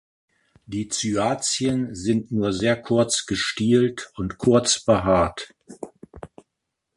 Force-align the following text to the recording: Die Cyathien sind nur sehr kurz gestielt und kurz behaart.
Die 0.65 0.87
Cyathien 0.91 1.93
sind 1.93 2.31
nur 2.31 2.53
sehr 2.53 2.75
kurz 2.81 3.27
gestielt 3.27 4.09
und 4.15 4.39
kurz 4.39 4.79
behaart. 4.79 5.53